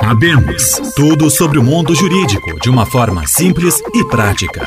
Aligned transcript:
Abemos 0.00 0.80
tudo 0.96 1.30
sobre 1.30 1.56
o 1.56 1.62
mundo 1.62 1.94
jurídico 1.94 2.58
de 2.60 2.68
uma 2.68 2.84
forma 2.84 3.24
simples 3.28 3.80
e 3.94 4.04
prática. 4.08 4.66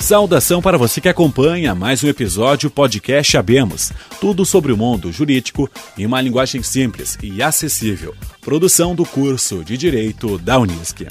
Saudação 0.00 0.62
para 0.62 0.78
você 0.78 1.00
que 1.00 1.08
acompanha 1.08 1.74
mais 1.74 2.04
um 2.04 2.08
episódio 2.08 2.70
podcast 2.70 3.36
Abemos, 3.36 3.92
tudo 4.20 4.46
sobre 4.46 4.70
o 4.70 4.76
mundo 4.76 5.10
jurídico 5.10 5.68
em 5.98 6.06
uma 6.06 6.20
linguagem 6.20 6.62
simples 6.62 7.18
e 7.20 7.42
acessível. 7.42 8.14
Produção 8.40 8.94
do 8.94 9.04
curso 9.04 9.64
de 9.64 9.76
Direito 9.76 10.38
da 10.38 10.56
Unisc. 10.56 11.08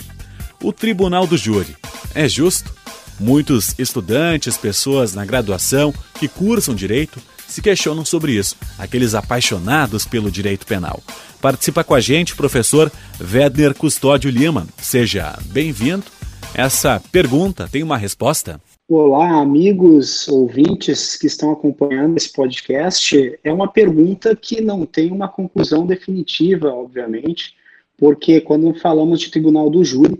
O 0.63 0.71
Tribunal 0.71 1.27
do 1.27 1.35
Júri 1.35 1.75
é 2.15 2.27
justo? 2.29 2.73
Muitos 3.19 3.77
estudantes, 3.77 4.57
pessoas 4.57 5.13
na 5.13 5.25
graduação 5.25 5.93
que 6.17 6.27
cursam 6.27 6.73
direito 6.73 7.19
se 7.45 7.61
questionam 7.61 8.05
sobre 8.05 8.31
isso, 8.31 8.55
aqueles 8.77 9.13
apaixonados 9.13 10.05
pelo 10.05 10.31
direito 10.31 10.65
penal. 10.65 11.01
Participa 11.41 11.83
com 11.83 11.93
a 11.93 11.99
gente 11.99 12.31
o 12.31 12.37
professor 12.37 12.89
Vedner 13.19 13.73
Custódio 13.73 14.31
Lima. 14.31 14.67
Seja 14.77 15.37
bem-vindo. 15.47 16.05
Essa 16.53 17.01
pergunta 17.11 17.67
tem 17.69 17.83
uma 17.83 17.97
resposta? 17.97 18.61
Olá, 18.87 19.41
amigos 19.41 20.27
ouvintes 20.29 21.17
que 21.17 21.27
estão 21.27 21.51
acompanhando 21.51 22.15
esse 22.15 22.31
podcast. 22.31 23.37
É 23.43 23.51
uma 23.51 23.67
pergunta 23.67 24.35
que 24.35 24.61
não 24.61 24.85
tem 24.85 25.11
uma 25.11 25.27
conclusão 25.27 25.85
definitiva, 25.85 26.69
obviamente, 26.69 27.53
porque 27.97 28.39
quando 28.39 28.73
falamos 28.79 29.19
de 29.19 29.29
tribunal 29.29 29.69
do 29.69 29.83
júri, 29.83 30.19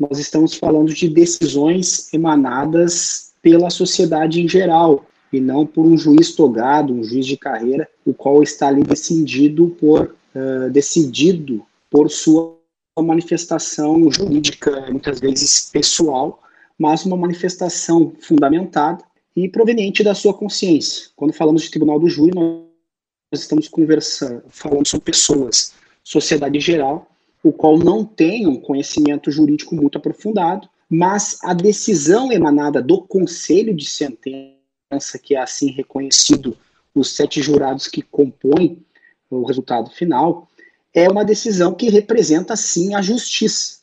nós 0.00 0.18
estamos 0.18 0.54
falando 0.54 0.94
de 0.94 1.06
decisões 1.10 2.10
emanadas 2.14 3.34
pela 3.42 3.68
sociedade 3.68 4.40
em 4.40 4.48
geral, 4.48 5.04
e 5.30 5.38
não 5.38 5.66
por 5.66 5.84
um 5.84 5.96
juiz 5.96 6.34
togado, 6.34 6.94
um 6.94 7.04
juiz 7.04 7.26
de 7.26 7.36
carreira, 7.36 7.86
o 8.06 8.14
qual 8.14 8.42
está 8.42 8.68
ali 8.68 8.82
decidido 8.82 9.76
por, 9.78 10.16
uh, 10.34 10.70
decidido 10.70 11.62
por 11.90 12.10
sua 12.10 12.56
manifestação 12.98 14.10
jurídica, 14.10 14.86
muitas 14.90 15.20
vezes 15.20 15.68
pessoal, 15.70 16.42
mas 16.78 17.04
uma 17.04 17.16
manifestação 17.16 18.12
fundamentada 18.20 19.04
e 19.36 19.48
proveniente 19.48 20.02
da 20.02 20.14
sua 20.14 20.32
consciência. 20.32 21.10
Quando 21.14 21.34
falamos 21.34 21.62
de 21.62 21.70
tribunal 21.70 22.00
do 22.00 22.08
júri, 22.08 22.32
nós 22.34 22.64
estamos 23.34 23.68
conversando, 23.68 24.42
falando 24.48 24.88
sobre 24.88 25.12
pessoas, 25.12 25.74
sociedade 26.02 26.56
em 26.56 26.60
geral, 26.60 27.09
o 27.42 27.52
qual 27.52 27.78
não 27.78 28.04
tem 28.04 28.46
um 28.46 28.60
conhecimento 28.60 29.30
jurídico 29.30 29.74
muito 29.74 29.96
aprofundado, 29.98 30.68
mas 30.88 31.38
a 31.42 31.54
decisão 31.54 32.32
emanada 32.32 32.82
do 32.82 33.00
conselho 33.02 33.74
de 33.74 33.88
sentença 33.88 35.18
que 35.22 35.34
é 35.34 35.40
assim 35.40 35.70
reconhecido 35.70 36.56
os 36.94 37.14
sete 37.14 37.40
jurados 37.40 37.86
que 37.86 38.02
compõem 38.02 38.84
o 39.30 39.44
resultado 39.44 39.90
final, 39.90 40.48
é 40.92 41.08
uma 41.08 41.24
decisão 41.24 41.72
que 41.72 41.88
representa 41.88 42.56
sim 42.56 42.94
a 42.94 43.00
justiça. 43.00 43.78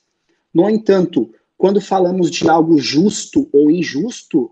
No 0.54 0.70
entanto, 0.70 1.34
quando 1.58 1.80
falamos 1.80 2.30
de 2.30 2.50
algo 2.50 2.78
justo 2.78 3.48
ou 3.54 3.72
injusto, 3.72 4.52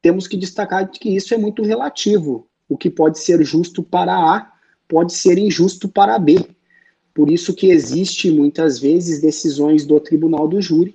temos 0.00 0.28
que 0.28 0.36
destacar 0.36 0.88
que 0.88 1.16
isso 1.16 1.34
é 1.34 1.36
muito 1.36 1.62
relativo. 1.62 2.46
O 2.68 2.76
que 2.76 2.88
pode 2.88 3.18
ser 3.18 3.42
justo 3.44 3.82
para 3.82 4.14
A 4.14 4.52
pode 4.88 5.12
ser 5.12 5.36
injusto 5.36 5.88
para 5.88 6.18
B. 6.18 6.36
Por 7.16 7.30
isso 7.30 7.54
que 7.54 7.70
existe 7.70 8.30
muitas 8.30 8.78
vezes 8.78 9.22
decisões 9.22 9.86
do 9.86 9.98
tribunal 9.98 10.46
do 10.46 10.60
júri, 10.60 10.94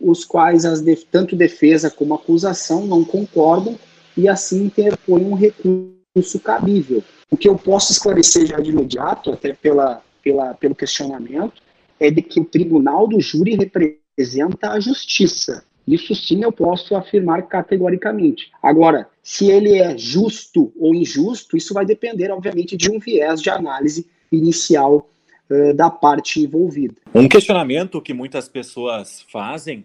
os 0.00 0.24
quais 0.24 0.62
de, 0.80 0.96
tanto 0.96 1.36
defesa 1.36 1.90
como 1.90 2.14
acusação 2.14 2.86
não 2.86 3.04
concordam 3.04 3.78
e 4.16 4.26
assim 4.26 4.64
interpõe 4.64 5.22
um 5.22 5.34
recurso 5.34 6.40
cabível. 6.42 7.04
O 7.30 7.36
que 7.36 7.46
eu 7.46 7.54
posso 7.54 7.92
esclarecer 7.92 8.46
já 8.46 8.60
de 8.60 8.70
imediato, 8.70 9.30
até 9.30 9.52
pela, 9.52 10.02
pela, 10.24 10.54
pelo 10.54 10.74
questionamento, 10.74 11.60
é 12.00 12.10
de 12.10 12.22
que 12.22 12.40
o 12.40 12.46
tribunal 12.46 13.06
do 13.06 13.20
júri 13.20 13.54
representa 13.54 14.70
a 14.70 14.80
justiça. 14.80 15.62
Isso 15.86 16.14
sim 16.14 16.42
eu 16.42 16.50
posso 16.50 16.96
afirmar 16.96 17.42
categoricamente. 17.42 18.50
Agora, 18.62 19.06
se 19.22 19.50
ele 19.50 19.78
é 19.78 19.98
justo 19.98 20.72
ou 20.80 20.94
injusto, 20.94 21.58
isso 21.58 21.74
vai 21.74 21.84
depender, 21.84 22.30
obviamente, 22.30 22.74
de 22.74 22.90
um 22.90 22.98
viés 22.98 23.42
de 23.42 23.50
análise 23.50 24.06
inicial 24.30 25.10
uh, 25.52 25.74
da 25.74 25.90
parte 25.90 26.40
envolvida. 26.40 26.94
Um 27.14 27.28
questionamento 27.28 28.00
que 28.00 28.14
muitas 28.14 28.48
pessoas 28.48 29.24
fazem 29.30 29.84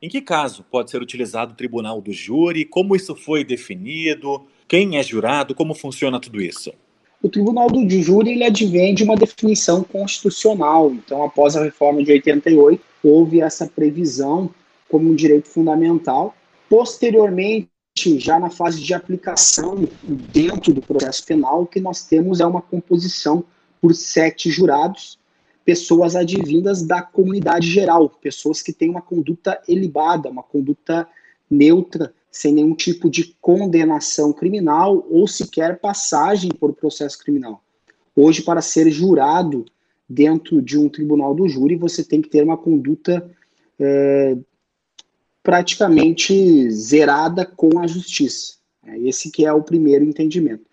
em 0.00 0.08
que 0.08 0.20
caso 0.20 0.64
pode 0.70 0.90
ser 0.90 1.02
utilizado 1.02 1.52
o 1.52 1.56
tribunal 1.56 2.00
do 2.00 2.12
júri? 2.12 2.64
Como 2.64 2.94
isso 2.94 3.16
foi 3.16 3.42
definido? 3.42 4.46
Quem 4.68 4.96
é 4.96 5.02
jurado? 5.02 5.54
Como 5.54 5.74
funciona 5.74 6.20
tudo 6.20 6.40
isso? 6.40 6.72
O 7.20 7.28
tribunal 7.28 7.68
do 7.68 7.88
júri 7.90 8.30
ele 8.30 8.44
advém 8.44 8.94
de 8.94 9.02
uma 9.02 9.16
definição 9.16 9.82
constitucional. 9.82 10.92
Então, 10.92 11.24
após 11.24 11.56
a 11.56 11.64
reforma 11.64 12.02
de 12.04 12.12
88, 12.12 12.80
houve 13.02 13.40
essa 13.40 13.66
previsão 13.66 14.50
como 14.88 15.10
um 15.10 15.14
direito 15.16 15.48
fundamental. 15.48 16.32
Posteriormente, 16.70 17.68
já 18.18 18.38
na 18.38 18.50
fase 18.50 18.80
de 18.80 18.94
aplicação 18.94 19.88
dentro 20.32 20.72
do 20.72 20.80
processo 20.80 21.26
penal, 21.26 21.62
o 21.62 21.66
que 21.66 21.80
nós 21.80 22.06
temos 22.06 22.38
é 22.38 22.46
uma 22.46 22.62
composição 22.62 23.44
por 23.80 23.94
sete 23.94 24.50
jurados, 24.50 25.18
pessoas 25.64 26.16
advindas 26.16 26.82
da 26.82 27.02
comunidade 27.02 27.70
geral, 27.70 28.08
pessoas 28.08 28.62
que 28.62 28.72
têm 28.72 28.88
uma 28.88 29.02
conduta 29.02 29.60
elibada, 29.68 30.30
uma 30.30 30.42
conduta 30.42 31.06
neutra, 31.50 32.12
sem 32.30 32.52
nenhum 32.52 32.74
tipo 32.74 33.10
de 33.10 33.36
condenação 33.40 34.32
criminal 34.32 35.06
ou 35.10 35.26
sequer 35.26 35.78
passagem 35.78 36.50
por 36.50 36.72
processo 36.74 37.18
criminal. 37.18 37.62
Hoje, 38.14 38.42
para 38.42 38.60
ser 38.60 38.90
jurado 38.90 39.64
dentro 40.08 40.62
de 40.62 40.78
um 40.78 40.88
tribunal 40.88 41.34
do 41.34 41.48
júri, 41.48 41.76
você 41.76 42.02
tem 42.02 42.22
que 42.22 42.28
ter 42.28 42.42
uma 42.42 42.56
conduta 42.56 43.30
é, 43.78 44.36
praticamente 45.42 46.70
zerada 46.70 47.44
com 47.44 47.78
a 47.78 47.86
justiça. 47.86 48.54
É 48.86 48.98
esse 49.00 49.30
que 49.30 49.44
é 49.44 49.52
o 49.52 49.62
primeiro 49.62 50.04
entendimento. 50.04 50.67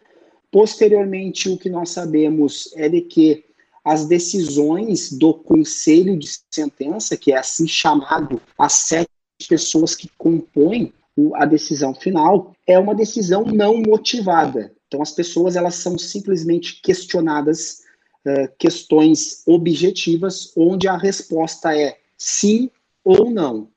Posteriormente, 0.56 1.50
o 1.50 1.58
que 1.58 1.68
nós 1.68 1.90
sabemos 1.90 2.72
é 2.78 2.88
de 2.88 3.02
que 3.02 3.44
as 3.84 4.06
decisões 4.06 5.12
do 5.12 5.34
conselho 5.34 6.18
de 6.18 6.30
sentença, 6.50 7.18
que 7.18 7.34
é 7.34 7.38
assim 7.38 7.68
chamado 7.68 8.42
as 8.58 8.72
sete 8.72 9.10
pessoas 9.50 9.98
que 9.98 10.10
compõem 10.18 10.94
a 11.34 11.46
decisão 11.46 11.94
final, 11.94 12.56
é 12.66 12.80
uma 12.80 12.96
decisão 12.96 13.44
não 13.44 13.82
motivada. 13.82 14.72
Então 14.88 15.02
as 15.02 15.12
pessoas 15.12 15.58
elas 15.58 15.76
são 15.76 15.98
simplesmente 15.98 16.80
questionadas 16.82 17.82
uh, 18.26 18.48
questões 18.58 19.44
objetivas, 19.46 20.54
onde 20.56 20.88
a 20.88 20.96
resposta 20.96 21.78
é 21.78 21.98
sim 22.18 22.72
ou 23.04 23.30
não. 23.30 23.68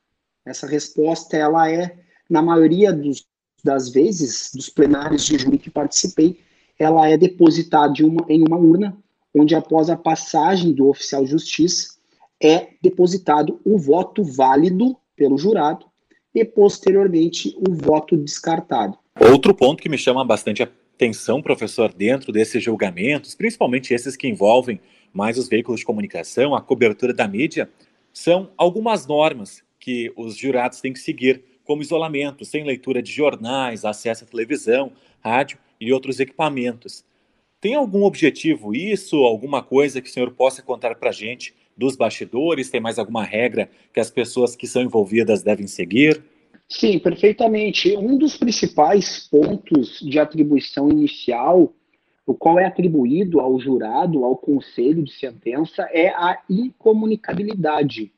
Essa 0.47 0.69
resposta 0.69 1.37
ela 1.37 1.69
é 1.69 1.99
na 2.31 2.41
maioria 2.41 2.93
dos, 2.93 3.27
das 3.65 3.89
vezes 3.89 4.53
dos 4.55 4.69
plenários 4.69 5.27
de 5.27 5.39
júri 5.39 5.59
que 5.59 5.71
participei, 5.71 6.47
ela 6.78 7.09
é 7.09 7.16
depositada 7.16 8.05
uma, 8.05 8.25
em 8.28 8.43
uma 8.47 8.56
urna 8.56 8.97
onde 9.34 9.55
após 9.55 9.91
a 9.91 9.97
passagem 9.97 10.72
do 10.72 10.89
oficial 10.89 11.25
de 11.25 11.31
justiça 11.31 11.99
é 12.41 12.69
depositado 12.81 13.61
o 13.65 13.78
voto 13.78 14.22
válido 14.22 14.97
pelo 15.16 15.37
jurado 15.37 15.87
e 16.34 16.44
posteriormente 16.44 17.56
o 17.56 17.75
voto 17.75 18.16
descartado. 18.16 18.97
Outro 19.21 19.55
ponto 19.55 19.83
que 19.83 19.89
me 19.89 19.99
chama 19.99 20.25
bastante 20.25 20.62
atenção, 20.62 21.43
professor, 21.43 21.93
dentro 21.93 22.33
desses 22.33 22.62
julgamentos, 22.62 23.34
principalmente 23.34 23.93
esses 23.93 24.16
que 24.16 24.28
envolvem 24.28 24.81
mais 25.12 25.37
os 25.37 25.49
veículos 25.49 25.81
de 25.81 25.87
comunicação, 25.87 26.55
a 26.55 26.60
cobertura 26.60 27.12
da 27.12 27.27
mídia, 27.27 27.69
são 28.12 28.50
algumas 28.56 29.06
normas 29.06 29.62
que 29.81 30.12
os 30.16 30.37
jurados 30.37 30.81
têm 30.81 30.93
que 30.93 31.00
seguir, 31.00 31.43
como 31.65 31.83
isolamento, 31.83 32.45
sem 32.45 32.65
leitura 32.65 33.03
de 33.03 33.12
jornais, 33.12 33.84
acesso 33.84 34.25
à 34.25 34.27
televisão, 34.27 34.93
rádio 35.21 35.59
e 35.81 35.93
outros 35.93 36.21
equipamentos. 36.21 37.05
Tem 37.61 37.75
algum 37.75 38.05
objetivo 38.05 38.75
isso? 38.75 39.16
Alguma 39.25 39.62
coisa 39.62 40.00
que 40.00 40.09
o 40.09 40.12
senhor 40.12 40.31
possa 40.33 40.62
contar 40.62 40.94
para 40.94 41.11
a 41.11 41.12
gente 41.12 41.55
dos 41.77 41.97
bastidores? 41.97 42.71
Tem 42.71 42.80
mais 42.80 42.98
alguma 42.98 43.25
regra 43.25 43.69
que 43.92 43.98
as 43.98 44.10
pessoas 44.10 44.54
que 44.54 44.66
são 44.66 44.83
envolvidas 44.83 45.42
devem 45.42 45.66
seguir? 45.66 46.22
Sim, 46.69 46.98
perfeitamente. 46.98 47.97
Um 47.97 48.16
dos 48.16 48.36
principais 48.36 49.27
pontos 49.28 49.98
de 50.01 50.19
atribuição 50.19 50.91
inicial, 50.91 51.72
o 52.27 52.34
qual 52.34 52.59
é 52.59 52.66
atribuído 52.66 53.41
ao 53.41 53.59
jurado, 53.59 54.22
ao 54.22 54.36
conselho 54.36 55.03
de 55.03 55.13
sentença, 55.15 55.89
é 55.92 56.09
a 56.09 56.41
incomunicabilidade. 56.48 58.13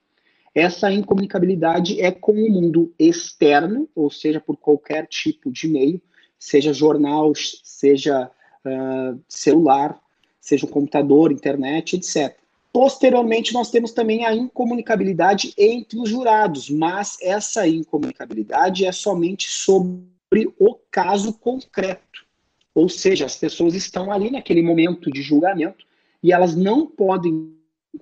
Essa 0.52 0.92
incomunicabilidade 0.92 2.00
é 2.00 2.10
com 2.10 2.32
o 2.32 2.50
mundo 2.50 2.92
externo, 2.98 3.88
ou 3.94 4.10
seja, 4.10 4.40
por 4.40 4.56
qualquer 4.56 5.06
tipo 5.06 5.50
de 5.50 5.68
meio, 5.68 6.02
seja 6.40 6.72
jornal, 6.72 7.32
seja 7.62 8.30
uh, 8.64 9.20
celular, 9.28 10.00
seja 10.40 10.66
um 10.66 10.70
computador, 10.70 11.30
internet, 11.30 11.96
etc. 11.96 12.34
Posteriormente, 12.72 13.52
nós 13.52 13.70
temos 13.70 13.92
também 13.92 14.24
a 14.24 14.34
incomunicabilidade 14.34 15.52
entre 15.58 15.98
os 15.98 16.08
jurados, 16.08 16.70
mas 16.70 17.18
essa 17.20 17.68
incomunicabilidade 17.68 18.86
é 18.86 18.92
somente 18.92 19.50
sobre 19.50 20.54
o 20.58 20.76
caso 20.90 21.34
concreto. 21.34 22.24
Ou 22.74 22.88
seja, 22.88 23.26
as 23.26 23.36
pessoas 23.36 23.74
estão 23.74 24.10
ali 24.10 24.30
naquele 24.30 24.62
momento 24.62 25.10
de 25.10 25.20
julgamento 25.20 25.84
e 26.22 26.32
elas 26.32 26.54
não 26.54 26.86
podem 26.86 27.52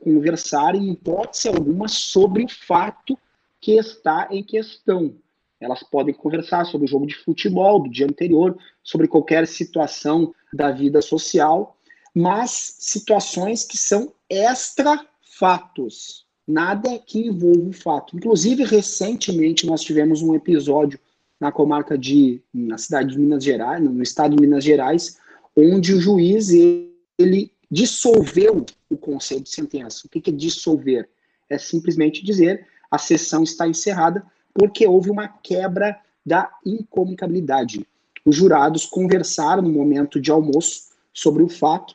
conversar 0.00 0.74
em 0.74 0.92
hipótese 0.92 1.48
alguma 1.48 1.88
sobre 1.88 2.44
o 2.44 2.48
fato 2.48 3.18
que 3.60 3.72
está 3.72 4.28
em 4.30 4.44
questão. 4.44 5.14
Elas 5.60 5.82
podem 5.82 6.14
conversar 6.14 6.64
sobre 6.66 6.86
o 6.86 6.90
jogo 6.90 7.06
de 7.06 7.16
futebol 7.16 7.82
do 7.82 7.90
dia 7.90 8.06
anterior, 8.06 8.56
sobre 8.82 9.08
qualquer 9.08 9.46
situação 9.46 10.32
da 10.52 10.70
vida 10.70 11.02
social, 11.02 11.76
mas 12.14 12.76
situações 12.78 13.64
que 13.64 13.76
são 13.76 14.12
extra 14.30 15.04
fatos, 15.22 16.26
nada 16.46 16.98
que 16.98 17.26
envolva 17.26 17.68
o 17.68 17.72
fato. 17.72 18.16
Inclusive, 18.16 18.64
recentemente 18.64 19.66
nós 19.66 19.82
tivemos 19.82 20.22
um 20.22 20.34
episódio 20.34 20.98
na 21.40 21.52
comarca 21.52 21.96
de, 21.96 22.40
na 22.52 22.78
cidade 22.78 23.12
de 23.12 23.18
Minas 23.18 23.44
Gerais, 23.44 23.82
no 23.82 24.02
estado 24.02 24.34
de 24.34 24.42
Minas 24.42 24.64
Gerais, 24.64 25.18
onde 25.56 25.94
o 25.94 26.00
juiz 26.00 26.50
ele 26.50 27.52
dissolveu 27.70 28.64
o 28.88 28.96
conselho 28.96 29.42
de 29.42 29.50
sentença. 29.50 30.06
O 30.06 30.08
que 30.08 30.30
é 30.30 30.32
dissolver? 30.32 31.08
É 31.48 31.58
simplesmente 31.58 32.24
dizer 32.24 32.66
a 32.90 32.98
sessão 32.98 33.42
está 33.42 33.68
encerrada 33.68 34.24
porque 34.58 34.88
houve 34.88 35.08
uma 35.08 35.28
quebra 35.28 35.96
da 36.26 36.50
incomunicabilidade. 36.66 37.86
Os 38.26 38.34
jurados 38.34 38.84
conversaram 38.84 39.62
no 39.62 39.70
momento 39.70 40.20
de 40.20 40.32
almoço 40.32 40.88
sobre 41.14 41.44
o 41.44 41.48
fato 41.48 41.94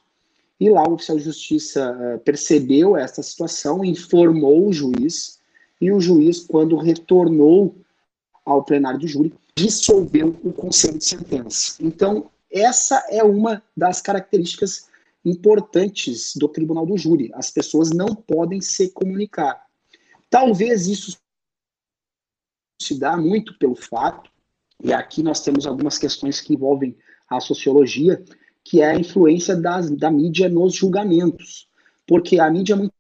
e 0.57 0.69
lá 0.69 0.88
o 0.88 0.94
oficial 0.94 1.18
de 1.18 1.25
justiça 1.25 1.92
uh, 1.92 2.19
percebeu 2.19 2.95
essa 2.95 3.21
situação, 3.21 3.83
informou 3.83 4.69
o 4.69 4.71
juiz 4.71 5.39
e 5.81 5.92
o 5.92 6.00
juiz, 6.00 6.39
quando 6.39 6.77
retornou 6.77 7.75
ao 8.45 8.63
plenário 8.63 9.00
do 9.00 9.07
júri, 9.07 9.33
dissolveu 9.57 10.33
o 10.42 10.54
conselho 10.54 10.98
de 10.98 11.04
sentença. 11.04 11.75
Então, 11.81 12.30
essa 12.50 13.06
é 13.09 13.21
uma 13.24 13.62
das 13.75 14.01
características 14.01 14.88
importantes 15.25 16.33
do 16.38 16.48
tribunal 16.48 16.86
do 16.86 16.98
júri. 16.98 17.30
As 17.33 17.51
pessoas 17.51 17.89
não 17.89 18.16
podem 18.16 18.62
se 18.62 18.89
comunicar. 18.89 19.62
Talvez 20.30 20.88
isso 20.88 21.18
se 22.83 23.00
dá 23.00 23.18
muito 23.18 23.57
pelo 23.57 23.75
fato, 23.75 24.30
e 24.83 24.91
aqui 24.91 25.24
nós 25.24 25.41
temos 25.41 25.65
algumas 25.65 25.97
questões 25.97 26.41
que 26.41 26.53
envolvem 26.53 26.97
a 27.30 27.39
sociologia, 27.39 28.24
que 28.63 28.81
é 28.81 28.91
a 28.91 29.00
influência 29.00 29.56
das, 29.56 29.89
da 29.89 30.12
mídia 30.12 30.50
nos 30.50 30.75
julgamentos. 30.75 31.68
Porque 32.07 32.39
a 32.39 32.50
mídia, 32.50 32.75
muito 32.75 32.94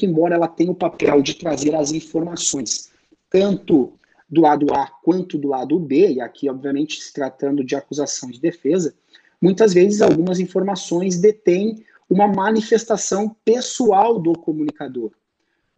embora 0.00 0.34
ela 0.34 0.48
tenha 0.48 0.70
o 0.70 0.76
papel 0.76 1.22
de 1.22 1.34
trazer 1.34 1.74
as 1.74 1.92
informações, 1.92 2.92
tanto 3.30 3.92
do 4.28 4.42
lado 4.42 4.72
A 4.74 4.86
quanto 5.02 5.38
do 5.38 5.48
lado 5.48 5.78
B, 5.78 6.12
e 6.12 6.20
aqui, 6.20 6.48
obviamente, 6.50 7.00
se 7.00 7.12
tratando 7.12 7.64
de 7.64 7.74
acusação 7.74 8.30
de 8.30 8.40
defesa, 8.40 8.94
muitas 9.40 9.72
vezes 9.72 10.02
algumas 10.02 10.38
informações 10.38 11.18
detêm 11.18 11.84
uma 12.08 12.26
manifestação 12.26 13.34
pessoal 13.44 14.18
do 14.18 14.32
comunicador, 14.32 15.12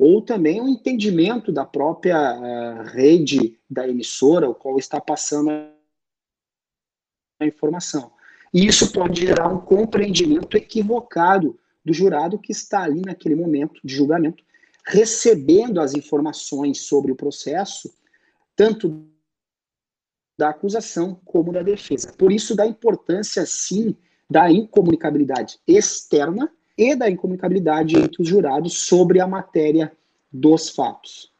ou 0.00 0.22
também 0.22 0.62
um 0.62 0.68
entendimento 0.68 1.52
da 1.52 1.62
própria 1.62 2.16
uh, 2.16 2.82
rede 2.84 3.60
da 3.68 3.86
emissora, 3.86 4.48
o 4.48 4.54
qual 4.54 4.78
está 4.78 4.98
passando 4.98 5.50
a 7.38 7.46
informação. 7.46 8.10
E 8.52 8.66
isso 8.66 8.94
pode 8.94 9.20
gerar 9.20 9.48
um 9.48 9.60
compreendimento 9.60 10.56
equivocado 10.56 11.60
do 11.84 11.92
jurado 11.92 12.38
que 12.38 12.50
está 12.50 12.82
ali 12.82 13.02
naquele 13.02 13.34
momento 13.34 13.78
de 13.84 13.94
julgamento, 13.94 14.42
recebendo 14.86 15.78
as 15.78 15.92
informações 15.92 16.80
sobre 16.80 17.12
o 17.12 17.16
processo, 17.16 17.94
tanto 18.56 19.06
da 20.38 20.48
acusação 20.48 21.20
como 21.26 21.52
da 21.52 21.62
defesa. 21.62 22.10
Por 22.14 22.32
isso, 22.32 22.56
da 22.56 22.66
importância, 22.66 23.44
sim, 23.44 23.94
da 24.30 24.50
incomunicabilidade 24.50 25.60
externa 25.66 26.50
e 26.76 26.94
da 26.94 27.10
incomunicabilidade 27.10 27.96
entre 27.96 28.22
os 28.22 28.28
jurados 28.28 28.86
sobre 28.86 29.20
a 29.20 29.26
matéria 29.26 29.92
dos 30.32 30.70
fatos. 30.70 31.30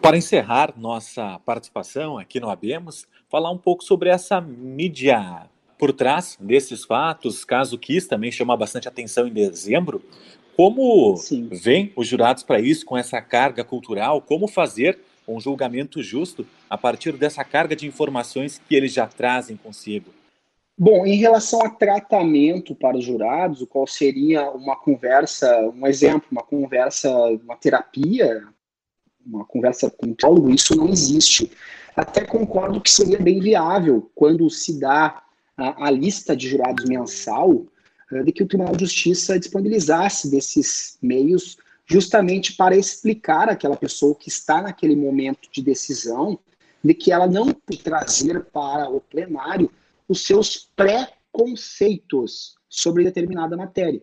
Para 0.00 0.16
encerrar 0.16 0.74
nossa 0.76 1.38
participação 1.40 2.18
aqui 2.18 2.40
no 2.40 2.50
Abemos, 2.50 3.06
falar 3.28 3.50
um 3.50 3.58
pouco 3.58 3.84
sobre 3.84 4.08
essa 4.08 4.40
mídia 4.40 5.48
por 5.78 5.92
trás 5.92 6.36
desses 6.40 6.84
fatos, 6.84 7.44
caso 7.44 7.76
quis 7.76 8.06
também 8.06 8.30
chamar 8.30 8.56
bastante 8.56 8.86
atenção 8.86 9.26
em 9.26 9.32
dezembro. 9.32 10.02
Como 10.56 11.16
Sim. 11.16 11.48
vem 11.50 11.92
os 11.96 12.06
jurados 12.06 12.42
para 12.42 12.60
isso, 12.60 12.84
com 12.84 12.96
essa 12.96 13.20
carga 13.20 13.64
cultural? 13.64 14.20
Como 14.20 14.46
fazer 14.46 14.98
um 15.26 15.40
julgamento 15.40 16.02
justo 16.02 16.46
a 16.68 16.76
partir 16.76 17.12
dessa 17.12 17.42
carga 17.42 17.74
de 17.74 17.86
informações 17.86 18.60
que 18.68 18.74
eles 18.74 18.92
já 18.92 19.06
trazem 19.06 19.56
consigo? 19.56 20.12
Bom, 20.84 21.06
em 21.06 21.14
relação 21.14 21.64
a 21.64 21.70
tratamento 21.70 22.74
para 22.74 22.96
os 22.96 23.04
jurados, 23.04 23.62
o 23.62 23.68
qual 23.68 23.86
seria 23.86 24.50
uma 24.50 24.74
conversa, 24.74 25.60
um 25.72 25.86
exemplo, 25.86 26.26
uma 26.32 26.42
conversa, 26.42 27.08
uma 27.44 27.54
terapia, 27.54 28.42
uma 29.24 29.44
conversa 29.44 29.88
com 29.88 30.06
o 30.06 30.16
psicólogo, 30.16 30.50
isso 30.50 30.74
não 30.74 30.88
existe. 30.88 31.52
Até 31.94 32.24
concordo 32.24 32.80
que 32.80 32.90
seria 32.90 33.20
bem 33.20 33.38
viável 33.38 34.10
quando 34.12 34.50
se 34.50 34.80
dá 34.80 35.22
a, 35.56 35.86
a 35.86 35.88
lista 35.88 36.36
de 36.36 36.48
jurados 36.48 36.84
mensal, 36.84 37.64
eh, 38.10 38.24
de 38.24 38.32
que 38.32 38.42
o 38.42 38.46
Tribunal 38.48 38.74
de 38.74 38.84
Justiça 38.84 39.38
disponibilizasse 39.38 40.28
desses 40.32 40.98
meios 41.00 41.58
justamente 41.86 42.56
para 42.56 42.76
explicar 42.76 43.48
àquela 43.48 43.76
pessoa 43.76 44.16
que 44.16 44.28
está 44.28 44.60
naquele 44.60 44.96
momento 44.96 45.48
de 45.48 45.62
decisão 45.62 46.40
de 46.82 46.92
que 46.92 47.12
ela 47.12 47.28
não 47.28 47.52
pode 47.52 47.78
trazer 47.84 48.46
para 48.46 48.90
o 48.90 49.00
plenário 49.00 49.70
os 50.08 50.22
seus 50.22 50.68
pré-conceitos 50.76 52.56
sobre 52.68 53.04
determinada 53.04 53.56
matéria. 53.56 54.02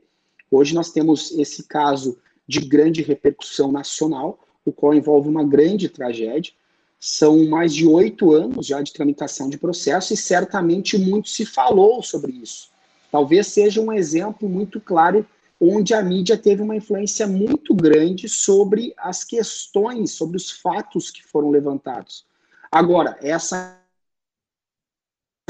Hoje 0.52 0.74
nós 0.74 0.92
temos 0.92 1.32
esse 1.32 1.64
caso 1.64 2.18
de 2.48 2.60
grande 2.62 3.02
repercussão 3.02 3.72
nacional, 3.72 4.40
o 4.66 4.72
qual 4.72 4.94
envolve 4.94 5.30
uma 5.30 5.44
grande 5.44 5.88
tragédia. 5.90 6.54
São 7.00 7.46
mais 7.48 7.74
de 7.74 7.88
oito 7.88 8.32
anos 8.32 8.68
já 8.68 8.82
de 8.82 8.92
tramitação 8.92 9.50
de 9.50 9.58
processo 9.58 10.14
e 10.14 10.18
certamente 10.18 10.98
muito 10.98 11.30
se 11.30 11.46
falou 11.46 12.04
sobre 12.04 12.32
isso. 12.34 12.70
Talvez 13.12 13.48
seja 13.48 13.80
um 13.82 13.94
exemplo 13.94 14.50
muito 14.50 14.82
claro 14.82 15.26
onde 15.60 15.94
a 15.94 16.02
mídia 16.02 16.38
teve 16.38 16.62
uma 16.62 16.76
influência 16.76 17.28
muito 17.28 17.74
grande 17.76 18.30
sobre 18.30 18.94
as 18.98 19.24
questões, 19.24 20.12
sobre 20.12 20.38
os 20.38 20.50
fatos 20.50 21.12
que 21.12 21.24
foram 21.24 21.50
levantados. 21.50 22.26
Agora, 22.72 23.18
essa 23.22 23.79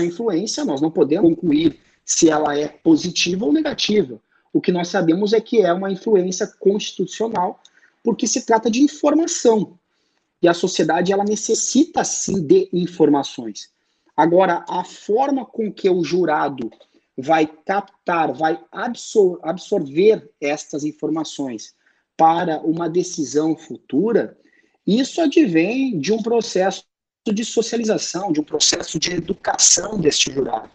influência, 0.04 0.66
nós 0.66 0.82
não 0.82 0.92
podemos 0.92 1.30
concluir 1.30 1.80
se 2.06 2.30
ela 2.30 2.58
é 2.58 2.68
positiva 2.68 3.46
ou 3.46 3.54
negativa. 3.54 4.20
O 4.52 4.60
que 4.60 4.72
nós 4.72 4.88
sabemos 4.88 5.34
é 5.34 5.40
que 5.40 5.62
é 5.62 5.72
uma 5.72 5.92
influência 5.92 6.48
constitucional, 6.60 7.62
porque 8.04 8.26
se 8.26 8.46
trata 8.46 8.70
de 8.70 8.82
informação. 8.82 9.78
E 10.42 10.48
a 10.48 10.54
sociedade 10.54 11.12
ela 11.12 11.24
necessita 11.24 12.04
sim 12.04 12.42
de 12.42 12.70
informações. 12.74 13.70
Agora, 14.16 14.66
a 14.68 14.84
forma 14.84 15.46
com 15.46 15.72
que 15.72 15.90
o 15.90 16.04
jurado 16.04 16.72
vai 17.18 17.46
captar, 17.46 18.34
vai 18.34 18.60
absor 18.72 19.40
absorver 19.44 20.30
estas 20.42 20.84
informações 20.84 21.76
para 22.18 22.60
uma 22.62 22.90
decisão 22.90 23.56
futura, 23.56 24.38
isso 24.86 25.22
advém 25.22 26.00
de 26.00 26.12
um 26.12 26.22
processo 26.22 26.84
de 27.28 27.46
socialização, 27.46 28.32
de 28.32 28.40
um 28.40 28.44
processo 28.44 28.98
de 29.00 29.12
educação 29.12 30.00
deste 30.00 30.32
jurado. 30.32 30.72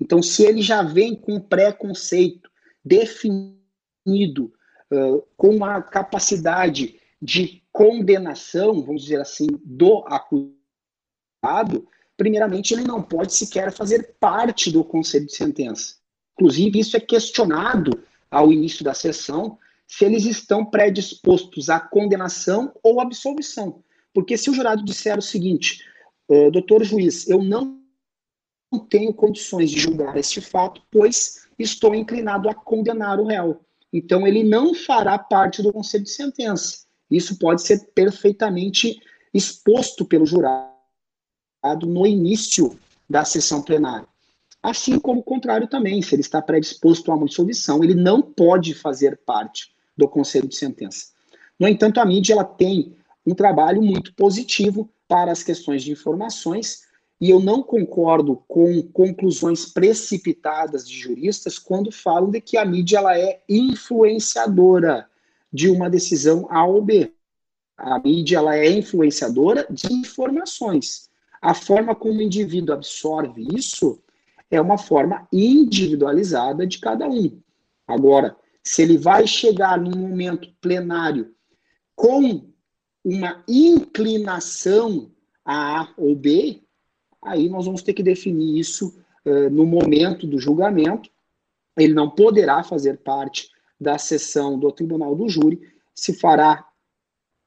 Então, 0.00 0.22
se 0.22 0.44
ele 0.44 0.62
já 0.62 0.82
vem 0.82 1.14
com 1.14 1.34
um 1.34 1.40
preconceito 1.40 2.50
definido, 2.84 4.52
uh, 4.92 5.22
com 5.36 5.48
uma 5.48 5.82
capacidade 5.82 7.00
de 7.20 7.62
condenação, 7.72 8.82
vamos 8.82 9.02
dizer 9.02 9.20
assim, 9.20 9.48
do 9.64 10.04
acusado, 10.06 11.86
primeiramente, 12.16 12.74
ele 12.74 12.84
não 12.84 13.02
pode 13.02 13.34
sequer 13.34 13.72
fazer 13.72 14.14
parte 14.20 14.70
do 14.70 14.84
conselho 14.84 15.26
de 15.26 15.34
sentença. 15.34 15.96
Inclusive, 16.34 16.78
isso 16.78 16.96
é 16.96 17.00
questionado 17.00 18.02
ao 18.30 18.52
início 18.52 18.84
da 18.84 18.94
sessão, 18.94 19.58
se 19.86 20.04
eles 20.04 20.24
estão 20.24 20.64
predispostos 20.64 21.70
à 21.70 21.80
condenação 21.80 22.72
ou 22.82 23.00
absolvição. 23.00 23.82
Porque 24.18 24.36
se 24.36 24.50
o 24.50 24.52
jurado 24.52 24.84
disser 24.84 25.16
o 25.16 25.22
seguinte, 25.22 25.80
uh, 26.28 26.50
doutor 26.50 26.82
juiz, 26.82 27.28
eu 27.28 27.40
não 27.40 27.80
tenho 28.90 29.14
condições 29.14 29.70
de 29.70 29.78
julgar 29.78 30.16
este 30.16 30.40
fato, 30.40 30.82
pois 30.90 31.46
estou 31.56 31.94
inclinado 31.94 32.48
a 32.48 32.54
condenar 32.54 33.20
o 33.20 33.26
réu. 33.26 33.60
Então, 33.92 34.26
ele 34.26 34.42
não 34.42 34.74
fará 34.74 35.16
parte 35.16 35.62
do 35.62 35.72
conselho 35.72 36.02
de 36.02 36.10
sentença. 36.10 36.78
Isso 37.08 37.38
pode 37.38 37.62
ser 37.62 37.92
perfeitamente 37.94 39.00
exposto 39.32 40.04
pelo 40.04 40.26
jurado 40.26 40.66
no 41.86 42.04
início 42.04 42.76
da 43.08 43.24
sessão 43.24 43.62
plenária. 43.62 44.08
Assim 44.60 44.98
como 44.98 45.20
o 45.20 45.24
contrário 45.24 45.68
também, 45.68 46.02
se 46.02 46.16
ele 46.16 46.22
está 46.22 46.42
predisposto 46.42 47.12
a 47.12 47.14
uma 47.14 47.26
dissolução, 47.26 47.84
ele 47.84 47.94
não 47.94 48.20
pode 48.20 48.74
fazer 48.74 49.16
parte 49.18 49.72
do 49.96 50.08
conselho 50.08 50.48
de 50.48 50.56
sentença. 50.56 51.06
No 51.56 51.68
entanto, 51.68 52.00
a 52.00 52.04
mídia 52.04 52.32
ela 52.32 52.42
tem 52.44 52.98
um 53.28 53.34
trabalho 53.34 53.82
muito 53.82 54.14
positivo 54.14 54.90
para 55.06 55.30
as 55.30 55.42
questões 55.42 55.82
de 55.82 55.92
informações 55.92 56.86
E 57.20 57.30
eu 57.30 57.40
não 57.40 57.62
concordo 57.62 58.36
com 58.46 58.80
conclusões 58.82 59.66
precipitadas 59.66 60.88
de 60.88 60.96
juristas 60.96 61.58
quando 61.58 61.90
falam 61.90 62.30
de 62.30 62.40
que 62.40 62.56
a 62.56 62.64
mídia 62.64 62.98
ela 62.98 63.18
é 63.18 63.42
influenciadora 63.48 65.08
de 65.52 65.68
uma 65.68 65.90
decisão 65.90 66.46
A 66.48 66.64
ou 66.64 66.80
B. 66.80 67.12
A 67.76 67.98
mídia 67.98 68.38
ela 68.38 68.56
é 68.56 68.70
influenciadora 68.70 69.66
de 69.68 69.92
informações. 69.92 71.10
A 71.42 71.54
forma 71.54 71.92
como 71.94 72.20
o 72.20 72.22
indivíduo 72.22 72.74
absorve 72.74 73.48
isso 73.52 74.00
é 74.48 74.60
uma 74.60 74.78
forma 74.78 75.26
individualizada 75.32 76.64
de 76.66 76.78
cada 76.78 77.08
um. 77.08 77.40
Agora, 77.86 78.36
se 78.62 78.82
ele 78.82 78.96
vai 78.96 79.26
chegar 79.26 79.76
num 79.76 79.98
momento 79.98 80.48
plenário 80.60 81.34
com 81.96 82.47
uma 83.04 83.42
inclinação 83.48 85.10
a 85.44 85.80
A 85.80 85.88
ou 85.96 86.14
B, 86.14 86.60
aí 87.22 87.48
nós 87.48 87.64
vamos 87.64 87.82
ter 87.82 87.94
que 87.94 88.02
definir 88.02 88.58
isso 88.58 88.98
uh, 89.24 89.48
no 89.50 89.64
momento 89.64 90.26
do 90.26 90.38
julgamento. 90.38 91.10
Ele 91.76 91.94
não 91.94 92.10
poderá 92.10 92.62
fazer 92.62 92.98
parte 92.98 93.50
da 93.80 93.96
sessão 93.96 94.58
do 94.58 94.70
tribunal 94.70 95.14
do 95.14 95.28
júri, 95.28 95.60
se 95.94 96.12
fará 96.12 96.66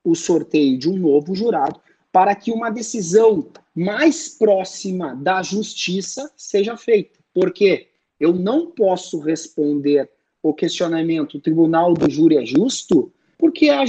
o 0.04 0.16
sorteio 0.16 0.78
de 0.80 0.90
um 0.90 0.98
novo 0.98 1.36
jurado 1.36 1.80
para 2.12 2.36
que 2.36 2.52
uma 2.52 2.70
decisão 2.70 3.48
mais 3.74 4.28
próxima 4.28 5.16
da 5.16 5.42
justiça 5.42 6.32
seja 6.36 6.76
feita. 6.76 7.20
Porque 7.34 7.88
eu 8.20 8.34
não 8.34 8.72
posso 8.72 9.20
responder 9.20 10.10
o 10.44 10.54
questionamento 10.54 11.36
o 11.36 11.42
tribunal 11.42 11.94
do 11.94 12.10
júri 12.10 12.38
é 12.38 12.46
justo, 12.46 13.14
porque 13.42 13.70
a, 13.70 13.84